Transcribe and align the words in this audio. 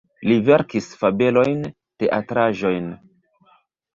Li 0.27 0.35
verkis 0.45 0.87
fabelojn, 1.01 1.59
teatraĵojn. 2.03 2.89